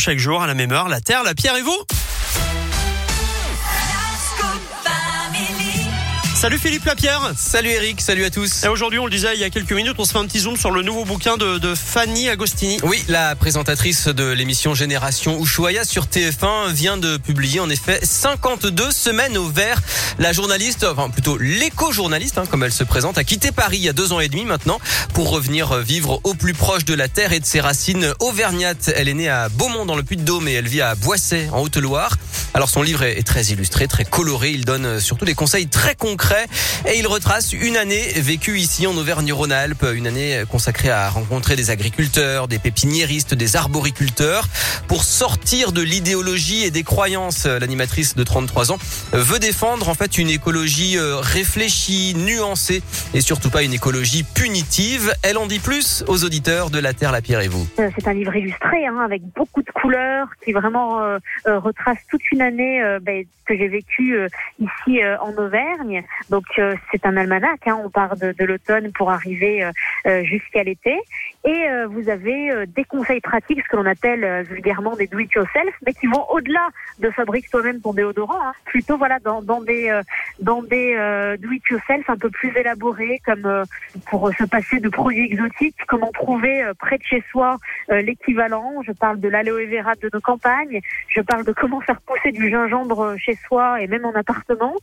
chaque 0.00 0.18
jour 0.18 0.42
à 0.42 0.46
la 0.46 0.54
même 0.54 0.72
heure. 0.72 0.88
La 0.88 1.00
Terre, 1.00 1.22
la 1.22 1.34
Pierre 1.34 1.56
et 1.56 1.62
vous 1.62 1.76
Salut 6.40 6.56
Philippe 6.56 6.86
Lapierre. 6.86 7.34
Salut 7.36 7.68
Eric, 7.68 8.00
salut 8.00 8.24
à 8.24 8.30
tous. 8.30 8.64
Et 8.64 8.68
aujourd'hui, 8.68 8.98
on 8.98 9.04
le 9.04 9.10
disait 9.10 9.34
il 9.34 9.40
y 9.40 9.44
a 9.44 9.50
quelques 9.50 9.74
minutes, 9.74 9.96
on 9.98 10.06
se 10.06 10.12
fait 10.12 10.18
un 10.18 10.24
petit 10.24 10.38
zoom 10.38 10.56
sur 10.56 10.70
le 10.70 10.80
nouveau 10.80 11.04
bouquin 11.04 11.36
de, 11.36 11.58
de 11.58 11.74
Fanny 11.74 12.30
Agostini. 12.30 12.78
Oui, 12.82 13.04
la 13.08 13.36
présentatrice 13.36 14.08
de 14.08 14.24
l'émission 14.24 14.72
Génération 14.72 15.38
Ushuaïa 15.42 15.84
sur 15.84 16.06
TF1 16.06 16.72
vient 16.72 16.96
de 16.96 17.18
publier 17.18 17.60
en 17.60 17.68
effet 17.68 18.00
52 18.02 18.90
semaines 18.90 19.36
au 19.36 19.50
vert. 19.50 19.82
La 20.18 20.32
journaliste, 20.32 20.84
enfin 20.84 21.10
plutôt 21.10 21.36
l'éco-journaliste, 21.36 22.38
hein, 22.38 22.44
comme 22.50 22.64
elle 22.64 22.72
se 22.72 22.84
présente, 22.84 23.18
a 23.18 23.24
quitté 23.24 23.52
Paris 23.52 23.76
il 23.76 23.84
y 23.84 23.90
a 23.90 23.92
deux 23.92 24.14
ans 24.14 24.20
et 24.20 24.28
demi 24.28 24.46
maintenant 24.46 24.80
pour 25.12 25.28
revenir 25.28 25.76
vivre 25.80 26.22
au 26.24 26.32
plus 26.32 26.54
proche 26.54 26.86
de 26.86 26.94
la 26.94 27.08
terre 27.08 27.34
et 27.34 27.40
de 27.40 27.44
ses 27.44 27.60
racines 27.60 28.14
auvergnates. 28.18 28.90
Elle 28.96 29.10
est 29.10 29.14
née 29.14 29.28
à 29.28 29.50
Beaumont 29.50 29.84
dans 29.84 29.96
le 29.96 30.02
Puy-de-Dôme 30.02 30.48
et 30.48 30.54
elle 30.54 30.68
vit 30.68 30.80
à 30.80 30.94
Boisset 30.94 31.50
en 31.52 31.60
Haute-Loire. 31.60 32.16
Alors 32.54 32.70
son 32.70 32.80
livre 32.82 33.02
est 33.02 33.26
très 33.26 33.44
illustré, 33.44 33.86
très 33.86 34.06
coloré. 34.06 34.52
Il 34.52 34.64
donne 34.64 35.00
surtout 35.00 35.26
des 35.26 35.34
conseils 35.34 35.68
très 35.68 35.94
concrets 35.94 36.29
et 36.86 36.98
il 36.98 37.06
retrace 37.06 37.52
une 37.52 37.76
année 37.76 38.12
vécue 38.16 38.58
ici 38.58 38.86
en 38.86 38.96
Auvergne-Rhône-Alpes, 38.96 39.86
une 39.94 40.06
année 40.06 40.44
consacrée 40.48 40.90
à 40.90 41.08
rencontrer 41.10 41.56
des 41.56 41.70
agriculteurs, 41.70 42.48
des 42.48 42.58
pépiniéristes, 42.58 43.34
des 43.34 43.56
arboriculteurs 43.56 44.48
pour 44.88 45.04
sortir 45.04 45.72
de 45.72 45.82
l'idéologie 45.82 46.64
et 46.64 46.70
des 46.70 46.82
croyances. 46.82 47.46
L'animatrice 47.46 48.14
de 48.14 48.22
33 48.22 48.72
ans 48.72 48.78
veut 49.12 49.38
défendre 49.38 49.88
en 49.88 49.94
fait 49.94 50.18
une 50.18 50.30
écologie 50.30 50.98
euh, 50.98 51.16
réfléchie, 51.16 52.14
nuancée 52.16 52.82
et 53.14 53.20
surtout 53.20 53.50
pas 53.50 53.62
une 53.62 53.72
écologie 53.72 54.22
punitive. 54.22 55.12
Elle 55.22 55.38
en 55.38 55.46
dit 55.46 55.58
plus 55.58 56.04
aux 56.08 56.24
auditeurs 56.24 56.70
de 56.70 56.78
La 56.78 56.92
Terre, 56.92 57.12
la 57.12 57.22
Pierre 57.22 57.40
et 57.40 57.48
vous. 57.48 57.66
Euh, 57.78 57.90
c'est 57.96 58.06
un 58.08 58.12
livre 58.12 58.34
illustré 58.34 58.86
hein, 58.86 58.98
avec 59.04 59.22
beaucoup 59.34 59.62
de 59.62 59.70
couleurs 59.70 60.28
qui 60.44 60.52
vraiment 60.52 61.02
euh, 61.02 61.18
retrace 61.44 61.98
toute 62.08 62.22
une 62.32 62.42
année 62.42 62.80
ben, 63.02 63.24
que 63.46 63.56
j'ai 63.56 63.68
vécue 63.68 64.16
ici 64.58 65.00
en 65.20 65.32
Auvergne. 65.32 66.04
Donc 66.28 66.44
c'est 66.90 67.06
un 67.06 67.16
almanach, 67.16 67.66
hein, 67.66 67.80
on 67.84 67.90
part 67.90 68.16
de, 68.16 68.44
l'automne 68.44 68.92
pour 68.92 69.10
arriver 69.10 69.68
jusqu'à 70.22 70.62
l'été. 70.62 70.98
Et 71.44 71.66
vous 71.88 72.08
avez 72.08 72.66
des 72.66 72.84
conseils 72.84 73.20
pratiques, 73.20 73.62
ce 73.62 73.68
que 73.68 73.76
l'on 73.76 73.86
appelle 73.86 74.44
vulgairement 74.44 74.96
des 74.96 75.06
do-it-yourself, 75.06 75.74
mais 75.86 75.94
qui 75.94 76.06
vont 76.06 76.24
au-delà 76.30 76.68
de 76.98 77.10
fabrique 77.10 77.48
toi-même 77.50 77.80
ton 77.80 77.92
déodorant, 77.92 78.40
hein, 78.40 78.52
plutôt 78.66 78.98
voilà 78.98 79.18
dans, 79.20 79.40
dans 79.42 79.62
des 79.62 80.00
dans 80.40 80.62
des 80.62 80.94
do-it-yourself 81.38 82.08
un 82.10 82.16
peu 82.16 82.30
plus 82.30 82.54
élaborés, 82.56 83.20
comme 83.24 83.64
pour 84.10 84.30
se 84.34 84.44
passer 84.44 84.80
de 84.80 84.88
produits 84.88 85.26
exotiques, 85.32 85.76
comment 85.86 86.10
trouver 86.12 86.64
près 86.78 86.98
de 86.98 87.04
chez 87.04 87.22
soi 87.30 87.58
l'équivalent. 87.88 88.82
Je 88.86 88.92
parle 88.92 89.20
de 89.20 89.28
l'aloe 89.28 89.66
vera 89.66 89.94
de 89.94 90.10
nos 90.12 90.20
campagnes, 90.20 90.80
je 91.08 91.20
parle 91.20 91.44
de 91.44 91.52
comment 91.52 91.80
faire 91.80 92.00
pousser 92.02 92.32
du 92.32 92.50
gingembre 92.50 93.14
chez 93.18 93.36
soi 93.46 93.80
et 93.80 93.86
même 93.86 94.04
en 94.04 94.12
appartement. 94.12 94.74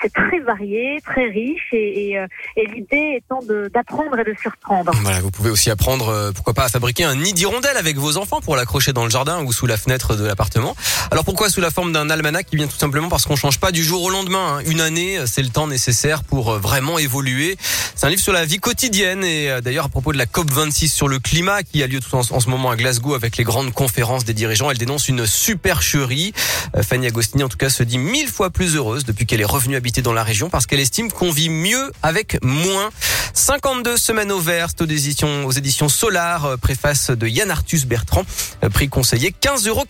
C'est 0.00 0.12
très 0.12 0.38
varié, 0.40 0.85
très 1.04 1.26
riche 1.26 1.70
euh, 1.72 2.26
et 2.56 2.66
l'idée 2.66 3.18
étant 3.18 3.40
d'apprendre 3.72 4.18
et 4.18 4.24
de 4.24 4.34
surprendre. 4.40 4.92
Voilà, 5.02 5.20
vous 5.20 5.30
pouvez 5.30 5.50
aussi 5.50 5.70
apprendre, 5.70 6.08
euh, 6.08 6.32
pourquoi 6.32 6.54
pas, 6.54 6.64
à 6.64 6.68
fabriquer 6.68 7.04
un 7.04 7.14
nid 7.14 7.32
d'hirondelle 7.32 7.76
avec 7.76 7.96
vos 7.96 8.16
enfants 8.16 8.40
pour 8.40 8.56
l'accrocher 8.56 8.92
dans 8.92 9.04
le 9.04 9.10
jardin 9.10 9.44
ou 9.44 9.52
sous 9.52 9.66
la 9.66 9.76
fenêtre 9.76 10.16
de 10.16 10.24
l'appartement. 10.24 10.74
Alors 11.10 11.24
pourquoi 11.24 11.50
sous 11.50 11.60
la 11.60 11.70
forme 11.70 11.92
d'un 11.92 12.10
almanach? 12.10 12.46
Qui 12.46 12.56
vient 12.56 12.66
tout 12.66 12.76
simplement 12.76 13.08
parce 13.08 13.24
qu'on 13.24 13.36
change 13.36 13.58
pas 13.58 13.72
du 13.72 13.82
jour 13.82 14.02
au 14.02 14.10
lendemain. 14.10 14.58
Hein. 14.58 14.62
Une 14.66 14.80
année, 14.80 15.18
c'est 15.26 15.42
le 15.42 15.48
temps 15.48 15.66
nécessaire 15.66 16.22
pour 16.22 16.50
euh, 16.50 16.58
vraiment 16.58 16.98
évoluer. 16.98 17.56
C'est 17.98 18.04
un 18.04 18.10
livre 18.10 18.20
sur 18.20 18.34
la 18.34 18.44
vie 18.44 18.58
quotidienne 18.58 19.24
et 19.24 19.48
d'ailleurs 19.62 19.86
à 19.86 19.88
propos 19.88 20.12
de 20.12 20.18
la 20.18 20.26
COP 20.26 20.50
26 20.50 20.90
sur 20.90 21.08
le 21.08 21.18
climat 21.18 21.62
qui 21.62 21.82
a 21.82 21.86
lieu 21.86 21.98
tout 21.98 22.14
en, 22.14 22.22
ce 22.22 22.50
moment 22.50 22.70
à 22.70 22.76
Glasgow 22.76 23.14
avec 23.14 23.38
les 23.38 23.44
grandes 23.44 23.72
conférences 23.72 24.26
des 24.26 24.34
dirigeants, 24.34 24.70
elle 24.70 24.76
dénonce 24.76 25.08
une 25.08 25.26
supercherie. 25.26 26.34
Euh, 26.76 26.82
Fanny 26.82 27.06
Agostini, 27.06 27.42
en 27.42 27.48
tout 27.48 27.56
cas, 27.56 27.70
se 27.70 27.82
dit 27.82 27.96
mille 27.96 28.28
fois 28.28 28.50
plus 28.50 28.76
heureuse 28.76 29.06
depuis 29.06 29.24
qu'elle 29.24 29.40
est 29.40 29.46
revenue 29.46 29.76
habiter 29.76 30.02
dans 30.02 30.12
la 30.12 30.24
région 30.24 30.50
parce 30.50 30.66
qu'elle 30.66 30.80
estime 30.80 31.10
qu'on 31.10 31.30
vit 31.30 31.48
mieux 31.48 31.90
avec 32.02 32.36
moins. 32.42 32.90
52 33.32 33.96
semaines 33.96 34.32
au 34.32 34.40
vert, 34.40 34.68
aux 34.78 34.84
éditions, 34.84 35.46
aux 35.46 35.52
éditions 35.52 35.88
Solar, 35.88 36.44
euh, 36.44 36.56
préface 36.58 37.10
de 37.10 37.26
Yann 37.26 37.50
Arthus 37.50 37.86
Bertrand, 37.86 38.24
euh, 38.62 38.68
prix 38.68 38.90
conseillé 38.90 39.34
15,90 39.40 39.68
euros. 39.68 39.84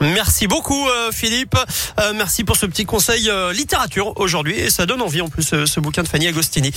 Merci 0.00 0.46
beaucoup 0.46 0.86
Philippe, 1.12 1.56
merci 2.14 2.44
pour 2.44 2.56
ce 2.56 2.64
petit 2.66 2.84
conseil 2.84 3.30
littérature 3.52 4.18
aujourd'hui 4.18 4.58
et 4.58 4.70
ça 4.70 4.86
donne 4.86 5.02
envie 5.02 5.20
en 5.20 5.28
plus 5.28 5.42
ce 5.66 5.80
bouquin 5.80 6.02
de 6.02 6.08
Fanny 6.08 6.26
Agostini. 6.26 6.72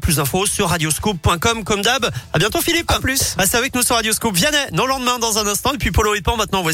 Plus 0.00 0.16
d'infos 0.16 0.46
sur 0.46 0.68
radioscope.com 0.68 1.64
comme 1.64 1.82
d'hab. 1.82 2.10
À 2.32 2.38
bientôt 2.38 2.60
Philippe. 2.60 2.90
À 2.90 3.00
plus. 3.00 3.34
Restez 3.38 3.56
avec 3.56 3.74
nous 3.74 3.82
sur 3.82 3.96
Radioscope. 3.96 4.34
Vianney, 4.34 4.56
nos 4.72 4.86
lendemain 4.86 5.18
dans 5.18 5.38
un 5.38 5.46
instant 5.46 5.72
et 5.72 5.78
puis 5.78 5.90
Polo 5.90 6.14
et 6.14 6.20
Pan 6.20 6.36
maintenant 6.36 6.62
voici 6.62 6.68